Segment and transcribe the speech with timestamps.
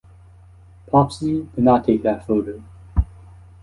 [0.87, 2.63] Popsie did not take that photo.